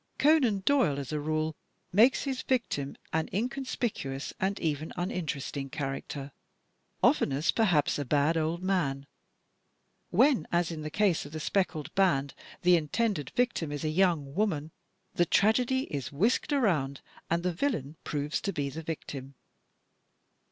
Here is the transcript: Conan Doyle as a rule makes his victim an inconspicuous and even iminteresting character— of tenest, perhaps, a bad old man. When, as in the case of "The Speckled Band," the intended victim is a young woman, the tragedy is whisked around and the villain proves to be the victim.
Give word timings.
Conan 0.17 0.61
Doyle 0.65 0.97
as 0.97 1.11
a 1.11 1.19
rule 1.19 1.55
makes 1.93 2.23
his 2.23 2.41
victim 2.41 2.95
an 3.13 3.29
inconspicuous 3.31 4.33
and 4.39 4.59
even 4.59 4.89
iminteresting 4.97 5.69
character— 5.71 6.31
of 7.03 7.19
tenest, 7.19 7.53
perhaps, 7.53 7.99
a 7.99 8.03
bad 8.03 8.35
old 8.35 8.63
man. 8.63 9.05
When, 10.09 10.47
as 10.51 10.71
in 10.71 10.81
the 10.81 10.89
case 10.89 11.23
of 11.27 11.33
"The 11.33 11.39
Speckled 11.39 11.93
Band," 11.93 12.33
the 12.63 12.77
intended 12.77 13.29
victim 13.35 13.71
is 13.71 13.83
a 13.83 13.89
young 13.89 14.33
woman, 14.33 14.71
the 15.13 15.23
tragedy 15.27 15.81
is 15.93 16.11
whisked 16.11 16.51
around 16.51 17.01
and 17.29 17.43
the 17.43 17.53
villain 17.53 17.95
proves 18.03 18.41
to 18.41 18.51
be 18.51 18.71
the 18.71 18.81
victim. 18.81 19.35